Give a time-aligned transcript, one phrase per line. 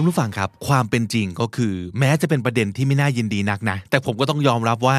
[0.00, 4.96] คุณผู้ฟังครับ ความเป็นจริงก็คือ แม้จะเป็นประเด็นที่ไม่น่ายินดีนักนะ แต่ผมก็ต้องยอมรับว่า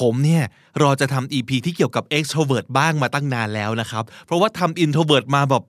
[0.00, 0.42] ผมเนี่ย
[0.82, 5.62] รอจะทำ EP ที่เกี่ยวกับ extrovert บ้างมาตั้งนานแล้วนะครับ เพราะว่าทำ introvert มาแบบ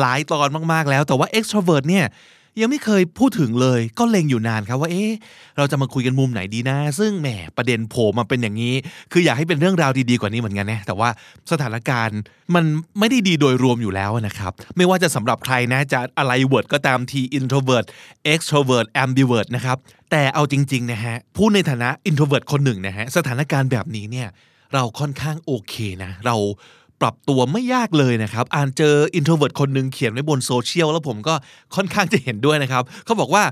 [0.00, 2.04] หลายตอนมากๆแล้ว แต่ว่า extrovert เนี่ย
[2.60, 5.12] ยังไม่เคยพูดถึงเลย ก็เล็งอยู่นานครับว่าเอ๊ะ
[5.56, 8.74] เราจะมาคุยกันมุมไหนดีนะ ซึ่งแหมประเด็นโผล่มาเป็นอย่างนี้
[9.12, 11.08] คืออยากให้เป็นเรื่องราวดีๆกว่านี้เหมือนกันนะแต่ว่า
[11.52, 12.20] สถานการณ์
[12.54, 12.64] มัน
[12.98, 17.86] ไม่ได้ดีโดยรวมอยู่แล้วนะครับ ไม่ว่าจะสำหรับใครนะจะอะไรเวิร์ดก็ตามที introvert
[18.32, 19.76] extrovert ambivert นะครับ
[20.10, 24.28] แต่เอาจริงๆนะฮะพูดในฐานะ introvert คนหนึ่งนะฮะสถานการณ์แบบนี้เนี่ย
[24.74, 26.36] เราค่อนข้างโอเคนะ เรา
[27.02, 31.34] ปรับตัวไม่ยากเลยนะครับ อ่านเจอ introvert คนหนึ่งเขียนไว้บนโซเชียลแล้วผมก็
[31.74, 33.44] ค่อนข้างจะเห็นด้วยนะครับ เขาบอกว่า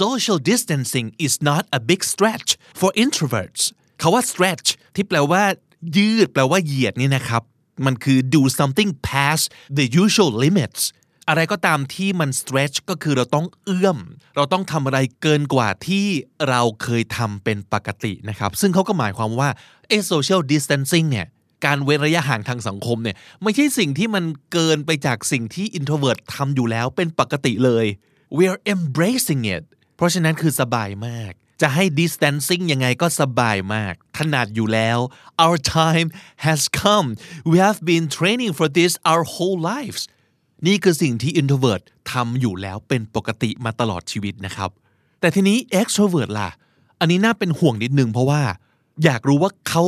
[0.00, 2.48] social distancing is not a big stretch
[2.80, 3.62] for introverts
[4.00, 5.42] คาว่า stretch ที่แปลว่า
[5.96, 7.42] ยืด แปลว่าเหยียดนี่นะครับ
[7.86, 9.44] มันคือ do something past
[9.78, 10.82] the usual limits
[11.28, 13.98] อะไรก็ตามที่มัน stretch ก็คือเราต้องเอื้อม
[14.36, 16.04] เราต้องทำอะไรเกินกว่าที่
[16.48, 19.48] เราเคยทำเป็นปกตินะครับ ซึ่งเขาก็หมายความว่า
[19.88, 21.26] ไอ้ social distancing เนี่ย
[21.64, 27.86] การเว้นระยะห่างทางสังคมเนี่ยไม่ใช่สิ่งที่มันเกินไปจากสิ่งที่ introvert ทำอยู่แล้วเป็นปกติเลย
[28.36, 29.62] we are embracing it
[29.96, 31.32] เพราะฉะนั้นคือสบายมาก
[31.62, 34.98] จะให้ distancing ยังไงก็สบายมากถนัดอยู่แล้ว
[35.44, 36.08] our time
[36.46, 37.08] has come
[37.50, 40.02] we have been training for this our whole lives
[40.66, 41.82] นี่คือสิ่งที่ introvert
[42.12, 44.70] ทำอยู่แล้วเป็นปกติมาตลอดชีวิตนะครับ
[45.20, 46.50] แต่ทีนี้ extrovert ล่ะ
[47.00, 48.42] อันนี้น่าเป็นห่วงนิดนึงเพราะว่า
[49.04, 49.84] อยากรู้ว่าเขา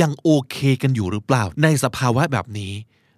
[0.00, 2.72] ยังโอเคกันอยู่หรือเปล่า ในสภาวะแบบนี้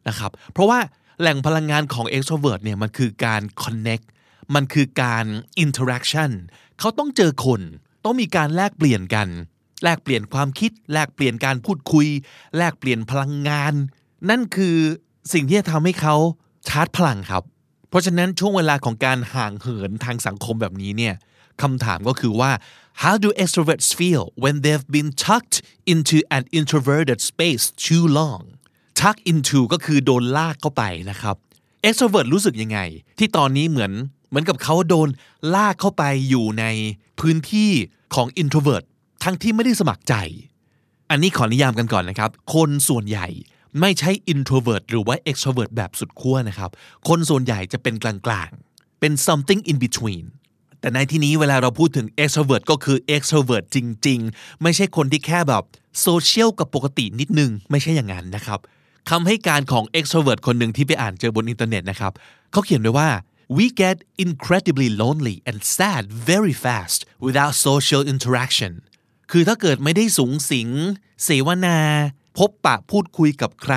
[0.08, 0.78] นะครับ เพราะว่า
[1.20, 4.06] แหล่งพลังงานของ extrovert เนี่ยมันคือการ connect
[4.54, 5.24] มันคือการ
[5.64, 6.30] interaction
[6.78, 7.60] เขาต้องเจอคน
[8.04, 9.28] ต้องมีการแลกเปลี่ยนกัน
[9.82, 12.06] แลกเปลี่ยนความคิด แลกเปลี่ยนการพูดคุย
[12.56, 13.74] แลกเปลี่ยนพลังงาน
[14.30, 14.76] นั่นคือ
[15.32, 16.14] สิ่งที่จะทำให้เขา
[16.68, 17.42] ชาร์จพลังครับ
[17.88, 21.14] เพราะฉะนั้นช่วงเวลาของการห่างเหินทางสังคมแบบนี้เนี่ย
[21.62, 22.50] คำถามก็คือว่า
[23.02, 25.56] how do extroverts feel when they've been tucked
[25.92, 28.42] into an introverted space too long
[29.00, 31.36] tuck into ก็คือโดนลากเข้าไปนะครับ
[31.86, 32.78] extrovert รู้สึกยังไง
[33.18, 33.92] ที่ตอนนี้เหมือน
[34.28, 35.08] เหมือนกับเขาโดน
[35.54, 36.64] ลากเข้าไปอยู่ใน
[37.20, 37.70] พื้นที่
[38.14, 38.84] ของ introvert
[39.24, 40.14] ทั้งที่ไม่ได้สมัครใจ
[41.10, 43.28] อันนี้ขอนิยามกันก่อนนะครับ คนส่วนใหญ่
[43.80, 46.70] ไม่ใช่ introvert หรือว่า extrovert แบบสุดขั้วนะครับ
[47.08, 50.24] คนส่วนใหญ่จะเป็นกลางๆ เป็น something in between
[50.84, 55.62] แต่ในที่นี้เวลาเราพูดถึง extrovert ก็คือ extrovert จริง ๆ ไม่ใช่คนที่แค่แบบ
[56.00, 58.60] โซเชียลกับปกตินิดนึง ไม่ใช่อย่างนั้นนะครับ
[59.10, 62.12] คำให้การของ extrovert คนหนึ่งที่ไปอ่านเจอบนอินเทอร์เน็ตนะครับ
[62.52, 63.08] เขาเขียนไว้ว่า
[63.56, 68.72] we get incredibly lonely and sad very fast without social interaction
[69.30, 70.68] คือถ้าเกิดไม่ได้สูงสิง
[71.24, 71.78] เสวนา
[72.38, 73.76] พบปะพูดคุยกับใคร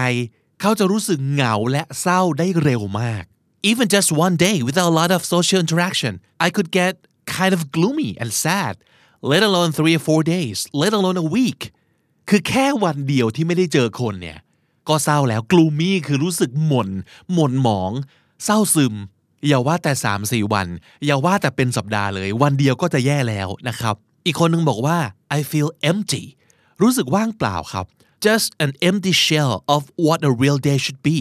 [0.61, 3.25] เขาจะรู้สึกเหงาและเศร้าได้เร็วมาก
[3.71, 6.13] even just one day without a lot of social interaction
[6.45, 6.93] I could get
[7.37, 8.73] kind of gloomy and sad
[9.31, 11.61] let alone three or four days let alone a week
[12.29, 14.37] คือแค่วันเดียวที่ไม่ได้เจอคนเนี่ย
[14.89, 16.89] ก็เศร้าแล้ว gloomy คือรู้สึกหม่น
[17.33, 17.91] หม่นหมอง
[18.45, 18.95] เศร้าซึม
[19.47, 20.67] อย่าว่าแต่ 3 4 วัน
[21.05, 23.95] อย่าว่าแต่เป็นสัปดาห์เลย วันเดียวก็จะแย่แล้วนะครับ
[24.25, 24.97] อีกคนนึงบอกว่า
[25.37, 26.23] I feel empty
[26.81, 27.85] รู้สึกว่างเปล่าครับ
[28.25, 31.19] just an empty shell of what a real day should be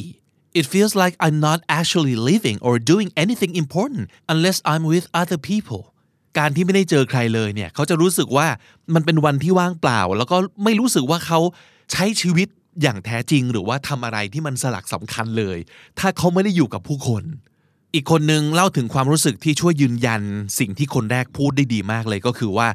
[0.59, 5.39] it feels like I'm not actually living or doing anything important unless I'm with other
[5.51, 5.83] people
[6.39, 8.47] การที่ไม่ได้เจอใครเลยเนี่ยเขาจะรู้สึกว่า
[8.95, 11.41] มันเป็นวันที่ว่างเปล่า แล้วก็ไม่รู้สึกว่าเขา
[11.93, 12.49] ใช้ชีวิต
[12.83, 15.59] อย่างแท้จริง หรือว่าทำอะไรที่มันสลักสำคัญเลย
[15.99, 17.25] ถ้าเขาไม่ได้อยู่กับผู้คน
[17.95, 20.23] อีกคนนึงเล่าถึงความรู้สึกที่ช่วยยืนยัน
[20.59, 22.69] สิ่งที่คนแรกพูดได้ดีมากเลยก็คือว่า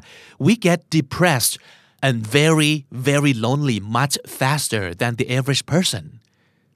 [0.46, 1.54] we get depressed
[2.06, 2.72] and very
[3.10, 6.04] very lonely much faster than the average person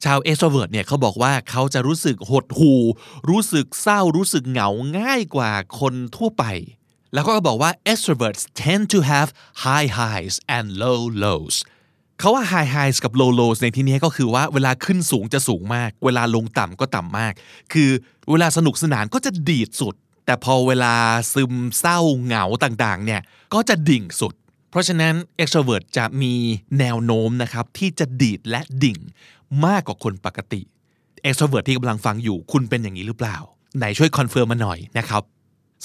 [0.05, 2.83] ชาว extrovert เนี่ยเขาบอกว่าเขาจะรู้สึกหดหู่
[3.31, 6.45] รู้สึกเศร้ารู้สึกเหงาง่ายกว่าคนทั่วไป
[7.15, 9.31] แล้วก็บอกว่า extroverts tend to have
[9.65, 11.57] high highs and low lows
[12.21, 17.33] เขาว่า high highs กับ low lows ในที่นี้ก็คือว่าเวลาขึ้นสูงจะสูงมาก เวลาลงต่ำก็ต่ำมาก
[17.73, 17.91] คือ
[18.31, 19.95] เวลาสนุกสนานก็จะดีดสุด
[20.27, 20.95] แต่พอเวลา
[21.33, 23.23] ซึมเศร้าเหงาต่างๆเนี่ย
[23.55, 24.35] ก็จะดิ่งสุด
[24.71, 26.35] เพราะฉะนั้น extrovert จะมี
[26.79, 28.99] แนวโน้มนะครับที่จะดีดและดิ่ง
[29.67, 30.61] มากกว่าคนปกติ
[31.29, 33.37] extrovert ที่กำลังฟังอยู่คุณเป็นอย่างนี้หรือเปล่า
[33.77, 35.23] ไหนช่วย confirm มาหน่อยนะครับ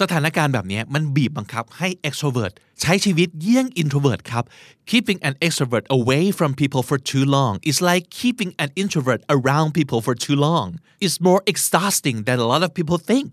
[0.01, 4.43] สถานการณ์แบบนี้มันบีบบังคับให้ extrovert ใช้ชีวิตเยี่ยง introvert ครับ
[4.89, 9.69] keeping an extrovert away from people for too long is like keeping an introvert around
[9.77, 10.67] people for too long
[11.03, 13.29] it's more exhausting than a lot of people think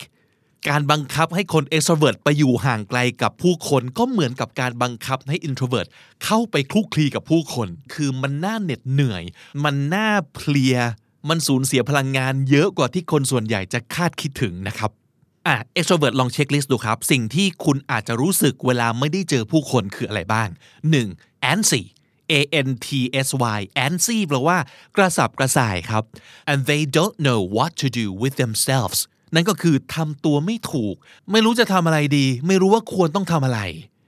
[0.68, 5.88] การบังคับให้คน extrovert ไปอยู่ห่างไกลกับผู้คนก็เหมือนกับการบังคับให้ introvert
[6.24, 9.22] เข้าไปคลุกคลีกับผู้คน คือมันน่าเหน็ดเหนื่อย
[9.64, 10.76] มันน่าเพลีย
[11.28, 14.90] มันสูญเสียพลังงานเยอะกว่าที่คนส่วนใหญ่จะคาดคิดถึงนะครับ
[15.46, 20.48] อะ extrovert ลองเช็คลิสต์ดูครับ สิ่งที่คุณอาจจะรู้สึกเวลาไม่ได้เจอผู้คนคืออะไรบ้าง
[21.00, 21.52] 1.
[21.52, 21.82] antsy
[22.32, 22.34] A
[22.66, 22.88] N T
[23.26, 23.28] S
[23.58, 24.58] Y antsy แปลว่า
[24.96, 26.04] กระสับกระส่ายครับ
[26.50, 28.98] and they don't know what to do with themselves
[29.34, 30.94] นั่นก็คือทำตัวไม่ถูก
[31.30, 33.60] ไม่รู้จะทำอะไรดี ไม่รู้ว่าควรต้องทำอะไร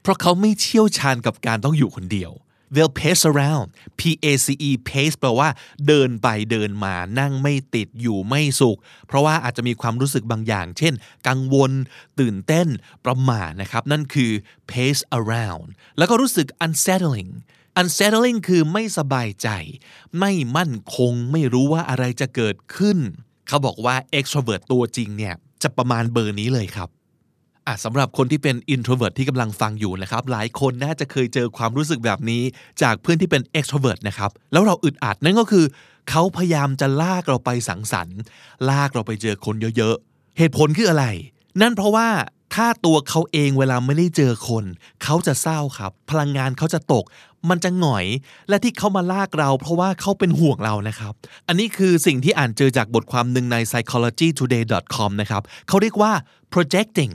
[0.03, 2.33] เพราะเขาไม่เชี่ยวชาญกับการต้องอยู่คนเดียว
[2.75, 3.67] they'll pace around
[3.99, 5.49] P A C E pace แปลว่า
[5.87, 10.95] เดินไปเดินมานั่งไม่ติดอยู่ไม่สุข เพราะว่าอาจจะมีความรู้สึกบางอย่าง เช่น
[11.29, 11.73] กังวล
[12.21, 12.69] ตื่นเต้น
[13.05, 14.31] ประหม่านะครับ นั่นคือ
[14.71, 15.67] pace around
[15.99, 17.31] แล้วก็รู้สึก unsettling
[17.81, 19.49] unsettling คือไม่สบายใจ
[20.21, 22.99] ไม่มั่นคง ไม่รู้ว่าอะไรจะเกิดขึ้น
[23.51, 26.89] เขาบอกว่า extrovert ตัวจริงเนี่ยจะประมาณเบอร์นี้เลยครับ
[27.85, 32.43] สำหรับคนที่เป็น introvert ที่กำลังฟังอยู่นะครับ หลายคนน่าจะเคยเจอความรู้สึกแบบนี้
[32.83, 35.65] จากเพื่อนที่เป็น extrovert นะครับ แล้วเราอึดอัดนั่นก็คือ
[36.11, 38.19] เขาพยายามจะลากเราไปสังสรรค์
[38.71, 41.07] ลากเราไปเจอคนเยอะๆ เหตุผลคืออะไร
[41.61, 42.09] นั่นเพราะว่า
[42.55, 44.65] ถ้าตัวเขาเองเวลาไม่ได้เจอคน
[45.03, 47.05] เขาจะเศร้าครับ พลังงานเขาจะตก
[47.51, 48.07] มันจะหงอย
[48.49, 51.13] และที่เขามาลากเรา เพราะว่าเขาเป็นห่วงเรานะครับ
[51.49, 56.13] อันนี้คือสิ่งที่อ่านเจอจากบทความหนึ่งใน psychologytoday.com นะครับเขาเรียกว่า
[56.53, 57.13] projecting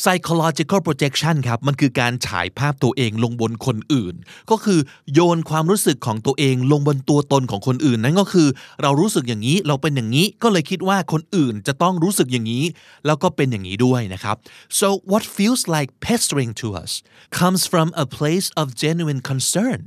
[0.00, 4.14] psychological projection ครับ มันคือการฉายภาพตัวเองลงบนคนอื่น
[4.50, 4.80] ก็คือ
[5.12, 8.48] โยนความรู้สึกของตัวเองลงบนตัวตนของคนอื่น นั่นก็คือ
[8.82, 12.64] เรารู้สึกอย่างนี้ เราเป็นอย่างนี้ ก็เลยคิดว่าคนอื่นจะต้องรู้สึกอย่างนี้
[13.06, 14.36] แล้วก็เป็นอย่างนี้ด้วยนะครับ
[14.78, 16.92] so what feels like pestering to us
[17.38, 19.80] comes from a place of genuine concern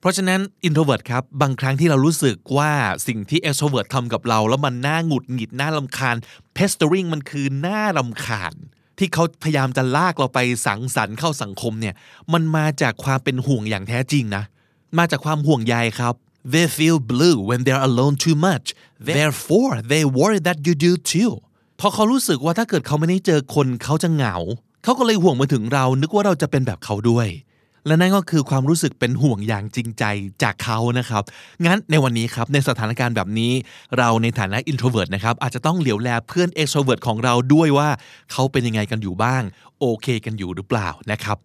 [0.00, 2.72] เพราะฉะนั้น introvert ครับ บางครั้งที่เรารู้สึกว่า
[3.06, 6.16] สิ่งที่ extrovert ทำกับเรา แล้วมันน่าหงุดหงิดน่าลำคาญ
[6.56, 8.54] pestering มันคือน่ารำคาญ
[8.98, 11.94] ที่เขาพยายามจะลากเราไปสังสรรค์เข้าสังคมเนี่ย
[12.32, 14.44] มันมาจากความเป็นห่วงอย่างแท้จริงนะ
[14.98, 16.14] มาจากความห่วงใยครับ
[16.52, 18.66] they feel blue when they're alone too much
[19.08, 21.32] therefore they worry that you do too
[21.80, 24.36] พอเขารู้สึกว่าถ้าเกิดเขาไม่ได้เจอคนเขาจะเหงา
[24.84, 27.28] เขาก็เลยห่วงมาถึงเรานึกว่าเราจะเป็นแบบเขาด้วย
[27.86, 30.04] และนั่นก็คือความรู้สึกเป็นห่วงอย่างจริงใจ
[30.42, 31.22] จากเขานะครับ
[31.66, 33.52] งั้นในวันนี้ครับในสถานการณ์แบบนี้
[33.98, 37.88] เราในฐานะ introvert นะครับอาจจะต้องเหลียวแลเพื่อน extrovert ของเราด้วยว่า
[38.32, 39.42] เขาเป็นยังไงกันอยู่บ้าง
[39.80, 41.38] โอเคกันอยู่หรือเปล่านะครับ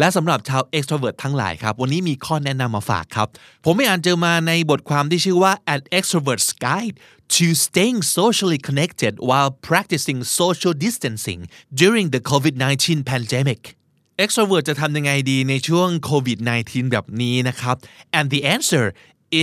[0.00, 3.28] และสำหรับชาว extrovert ทั้งหลายครับ วันนี้มีข้อแนะนำมาฝากครับ
[3.64, 6.96] ผมไม่อ่านเจอมาในบทความที่ชื่อว่า an extrovert's guide
[7.36, 11.40] to staying socially connected while practicing social distancing
[11.80, 13.75] during the COVID-19 pandemic
[14.22, 17.76] extrovert จะทำยังไงดีในช่วงโควิด -19 แบบนี้นะครับ
[18.18, 18.84] and the answer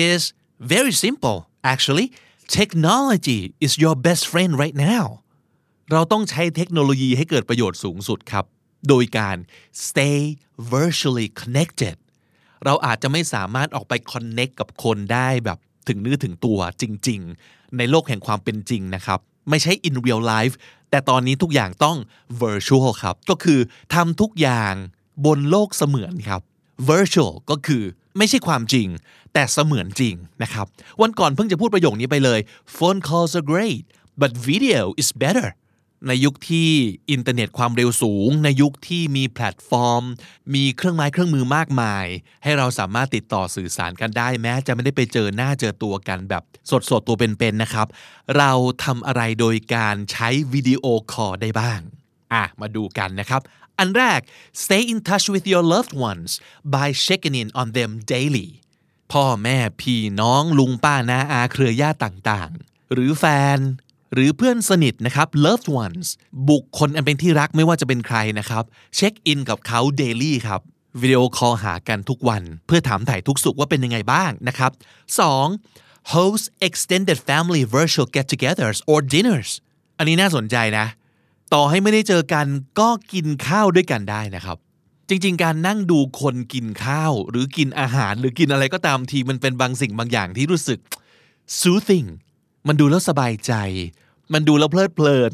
[0.05, 0.19] is
[0.73, 1.37] very simple
[1.73, 2.07] actually
[2.59, 5.05] technology is your best friend right now
[5.91, 8.45] เราต้องใช้เทคโนโลยีให้เกิดประโยชน์สูงสุดครับ
[8.89, 9.37] โดยการ
[9.87, 10.19] stay
[10.73, 11.95] virtually connected
[12.65, 17.19] เราอาจจะไม่สามารถออกไป connect กับคนได้แบบถึงเนื้อถึงตัวจริง
[17.49, 19.19] ๆ ในโลกแห่งความเป็นจริงนะครับ
[19.49, 20.53] ไม่ใช่ in real life
[20.89, 21.97] แต่ตอนนี้ทุกอย่างต้อง
[22.43, 23.59] virtual ครับ ก็คือ
[23.93, 24.73] ทำทุกอย่าง
[25.25, 26.41] บนโลกเสมือนครับ
[26.89, 27.83] virtual ก็คือ
[28.17, 28.87] ไม่ใช่ความจริง
[29.33, 30.65] แต่เสมือนจริงนะครับ
[31.01, 32.39] วันก่อนเพิ่งจะพูดประโยคนี้ไปเลย
[32.75, 33.83] phone calls are great
[34.21, 35.47] but video is better
[36.07, 36.69] ในยุคที่
[37.11, 40.03] อินเทอร์เน็ตความเร็วสูง ในยุคที่มีแพลตฟอร์ม
[40.53, 42.05] มีเครื่องไม้เครื่องมือมากมาย
[42.43, 47.87] ให้เราสามารถติดต่อสื่อสารกันได้ แม้จะไม่ได้ไปเจอหน้าเจอตัวกันแบบสดๆตัวเป็นๆนะครับ
[48.37, 48.51] เรา
[48.83, 51.79] ทำอะไรโดยการใช้วิดีโอคอลได้บ้าง
[52.33, 53.41] อะมาดูกันนะครับ
[53.79, 54.21] อันแรก
[54.63, 56.31] stay in touch with your loved ones
[56.75, 58.47] by checking in on them daily
[59.11, 63.25] พ่อแม่พี่น้องลุงป้าน้าอาเครือญาติต่างๆ หรือแฟ
[63.57, 63.59] น
[64.13, 66.07] หรือเพื่อนสนิทนะครับ loved ones
[66.49, 68.63] บุคคลอันเป็นที่รักไม่ว่าจะเป็นใครนะครับ
[68.95, 70.61] เช็คอินกับเขา daily ครับ
[71.01, 74.71] วิดีโอคอลหากันทุกวัน เพื่อถามถ่ายทุกสุขว่าเป็นยังไงบ้างนะครับ
[75.41, 76.13] 2.
[76.13, 79.49] host extended family virtual get-togethers or dinners
[79.97, 80.85] อันนี้น่าสนใจนะ
[81.53, 82.45] ต่อให้ไม่ได้เจอกัน
[82.79, 84.57] ก็กินข้าวด้วยกันได้นะครับ
[85.09, 90.79] จริง ๆ การนั่งดูคนกินข้าว หรือกินอาหารหรือกินอะไรก็ตามทีมันเป็นบางสิ่งบางอย่างที่รู้สึก
[91.59, 92.07] soothing
[92.67, 93.53] มันดูแล้วสบายใจ
[94.33, 95.33] มันดูแล้วเพลิดเพลิน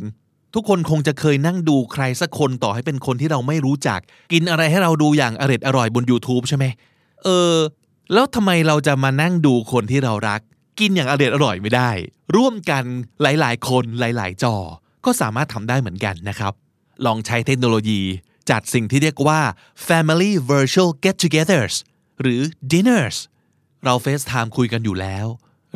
[0.56, 4.00] ทุกคนคงจะเคยนั่งดูใครสักคนต่อให้เป็นคนที่เราไม่รู้จัก
[4.34, 6.66] กินอะไรให้เราดูอย่างอร็ดอร่อยบน YouTube ใช่ไหม
[7.24, 7.56] เออ
[8.14, 10.42] แล้วทำไมเราจะมานั่งดูคนที่เรารัก
[10.80, 11.92] กินอย่างอร็ดอร่อยไม่ได้
[12.36, 12.84] ร่วมกัน
[13.22, 14.56] หลาย ๆ คนหลาย ๆ จอ
[15.06, 16.54] ก็สามารถทำได้เหมือนกันนะครับ
[17.06, 18.02] ลองใช้เทคโนโลยี
[18.50, 19.40] จัดสิ่งที่เรียกว่า
[19.88, 21.76] family virtual get-togethers
[22.22, 22.42] หรือ
[22.72, 23.18] dinners
[23.86, 25.26] เรา FaceTime คุยกันอยู่แล้ว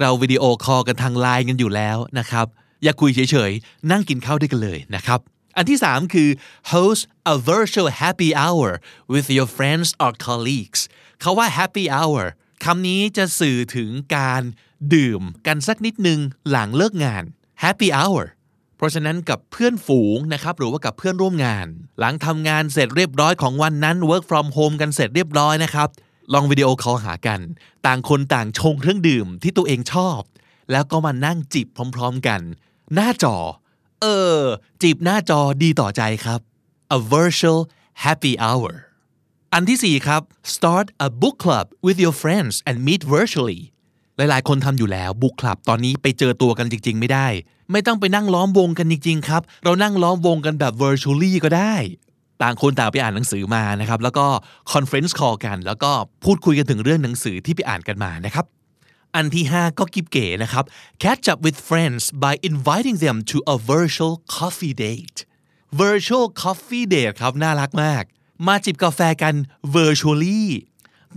[0.01, 2.47] เราวิดีโอคอลกันทางไลน์กันอยู่แล้วนะครับ
[2.83, 5.19] อย่าคุยเฉยๆ นั่งกินข้าวด้วยกันเลยนะครับ
[5.57, 6.29] อันที่ 3 คือ
[6.71, 8.69] host a virtual happy hour
[9.13, 10.81] with your friends or colleagues
[11.21, 12.23] เขาว่า happy hour
[12.65, 14.41] คำนี้จะสื่อถึงการ
[14.93, 17.23] ดื่มกันสักนิดนึงหลังเลิกงาน
[17.63, 18.23] happy hour
[18.77, 21.67] เพราะฉะนั้นกับเพื่อนฝูงนะครับหรือว่ากับเพื่อนร่วมงาน
[21.99, 25.89] หลังทำงานเสร็จเรียบร้อยของวันนั้น work from home กันเสร็จเรียบร้อยนะครับ
[26.33, 27.39] ลองวิดีโอคอลหากัน
[27.85, 30.21] ต่างคนต่างชงเครื่องดื่มที่ตัวเองชอบ
[30.71, 32.41] แล้วก็มานั่งจิบพร้อม ๆ กัน
[32.95, 33.35] หน้าจอ
[34.01, 34.05] เอ
[34.37, 34.41] อ
[34.81, 36.39] จิบหน้าจอดีต่อใจครับ
[36.97, 37.59] a virtual
[38.03, 38.71] happy hour
[39.53, 40.21] อันที่ 4 ครับ
[40.55, 43.61] start a book club with your friends and meet virtually
[44.17, 47.27] หลายๆ คนทำอยู่แล้ว book club ตอนนี้ไปเจอตัวกันจริง ๆ ไม่ได้
[47.71, 51.75] ไม่ต้องไปนั่งล้อมวงกันจริง ๆ ครับ เรานั่งล้อมวงกันแบบ virtually ก็ได้
[52.41, 54.25] ต่างคนต่างไปอ่านหนังสือมานะครับ แล้วก็
[54.73, 55.91] conference call กัน แล้วก็
[56.23, 58.45] พูดคุยกันถึงเรื่องหนังสือที่ไปอ่านกันมานะครับ
[59.15, 60.63] อันที่ 5 ก็กิบเก๋นะครับ
[61.03, 65.17] catch up with friends by inviting them to a virtual coffee date
[65.81, 68.03] virtual coffee date ครับ น่ารักมาก
[68.47, 69.35] มาจิบกาแฟกัน
[69.75, 70.43] virtually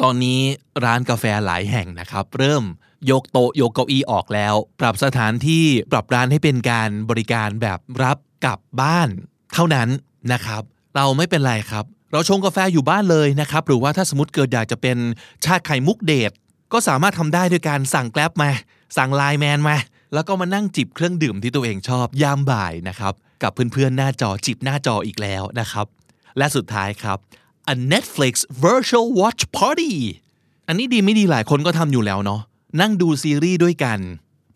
[0.02, 0.40] ตอนนี้
[0.84, 2.64] ร้านกาแฟหลายแห่งนะครับ เริ่ม
[3.10, 9.08] ยกโต๊ะยกเก้าอี้ออกแล้ว ปรับสถานที่ปรับร้านให้เป็นการบริการแบบรับกลับบ้าน
[9.54, 9.88] เท่านั้น
[10.32, 10.62] นะครับ
[10.96, 14.96] เราไม่เป็นไรครับ เราชงกาแฟอยู่บ้านเลยนะครับ หรือว่าถ้าสมมติเกิดอยากจะเป็น
[15.44, 16.32] ชาไข่มุกเดท
[16.72, 18.50] ก็สามารถทำได้ด้วยการสั่งแกล็บมา
[18.96, 19.76] สั่งไลน์แมนมา
[20.14, 25.86] แล้วก็มานั่งจิบเครื่องดื่มที่ตัวเองชอบยามบ่ายนะครับ กับเพื่อนๆหน้าจอจิบหน้าจออีกแล้วนะครับ
[26.38, 27.18] และสุดท้ายครับ
[27.72, 28.34] a Netflix
[28.66, 29.94] virtual watch party
[30.68, 32.40] อันนี้ดีไม่ดีหลายคนก็ทำอยู่แล้วเนาะ
[32.80, 33.98] นั่งดูซีรีส์ด้วยกัน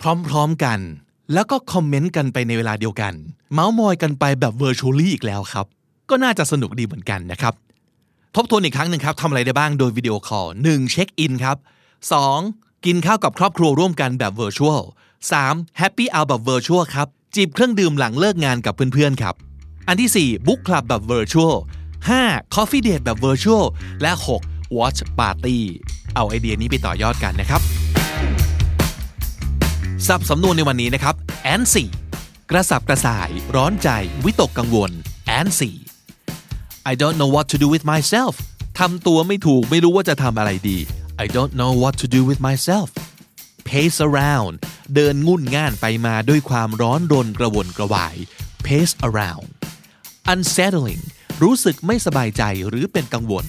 [0.01, 0.79] พร้อมๆกัน
[1.33, 3.15] แล้วก็คอมเมนต์กันไปในเวลาเดียวกัน
[3.53, 5.67] เมาส์มอยกันไปแบบ virtually อีกแล้วครับ
[6.11, 7.55] ก็น่าจะสนุกดีเหมือนกันนะครับ
[8.37, 10.91] ทบทวนอีกครั้งหนึ่งครับทำอะไรได้บ้างโดยวิดีโอคอล 1.
[10.91, 11.57] เช็คอินครับ
[12.09, 12.87] 2.
[12.87, 14.83] กินข้าวกับครอบครัวร่วมกันแบบ virtual
[15.31, 15.81] 3.
[15.81, 19.35] Happy Hour แบบ virtual ครับจิบเครื่องดื่มหลังเลิกงานกับเพื่อนๆครับ
[19.89, 21.55] อันที่ 4 Book Club แบบ virtual
[22.05, 22.55] 5.
[22.55, 23.65] Coffee Date แบบ virtual
[24.03, 24.13] และ
[24.45, 24.77] 6.
[24.79, 25.59] Watch Party
[26.15, 27.61] เอาไอเดียนี้ไปต่อยอดกันนะครับ
[30.07, 31.15] สับสำนวนในวันนี้นะครับ
[31.55, 31.85] antsy
[32.51, 33.89] กระสับกระส่าย ร้อนใจ
[34.25, 34.91] วิตกกังวล
[35.39, 35.71] antsy
[36.91, 38.35] I don't know what to do with myself
[38.79, 40.79] ทำตัวไม่ถูกไม่รู้ว่าจะทำอะไรดี
[41.25, 42.89] I don't know what to do with myself
[43.71, 44.55] pace around
[44.95, 48.17] เดินงุ่นง่านไปมาด้วยความร้อนรนกระวนกระวาย
[48.67, 49.49] pace around
[50.33, 51.03] unsettling
[51.43, 53.47] รู้สึกไม่สบายใจหรือเป็นกังวล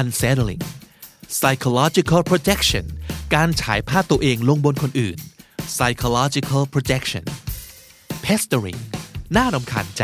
[0.00, 0.62] unsettling
[1.36, 2.84] psychological projection
[3.34, 5.18] การฉายภาพตัวเองลงบนคนอื่น
[5.74, 7.24] psychological projection
[8.24, 8.80] pestering
[9.36, 10.02] น่ารำคาญใจ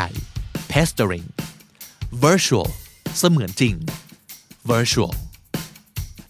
[0.72, 1.26] pestering
[2.24, 2.70] virtual
[3.18, 3.74] เสมือนจริง
[4.72, 5.14] virtual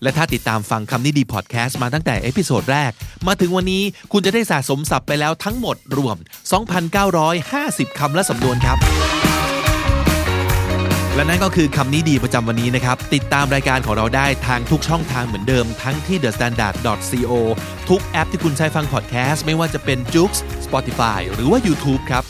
[0.03, 2.93] และถ้าติดตามฟังคำนี้ดีพอดแคสต์มาตั้งแต่ episode แรก
[3.27, 3.83] มาถึงวันนี้
[4.13, 6.17] คุณจะได้สะสมศัพท์ไปแล้วทั้งหมดรวม
[7.09, 8.79] 2,950 คำและสำนวนครับ
[11.15, 17.33] และนั่นก็คือคำนี้ดีประจำวันนี้นะครับ ติดตามรายการของเราได้ทางทุกช่องทางเหมือนเดิม ทั้งที่ thestandard.co
[17.89, 20.33] ทุกแอปที่คุณใช้ฟังพอดแคสต์ไม่ว่าจะเป็น j o o x
[20.67, 22.25] Spotify หรือว่า YouTube ครับ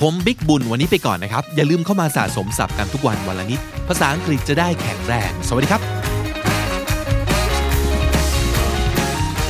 [0.00, 6.01] ผมบิ๊กบุญวันนี้ไปก่อนนะครับ อย่าลืมเข้ามาสะสมศัพท์กันทุกวันวันละนิด ภาษาอังกฤษจะได้แข็งแรง สวัสดีครับ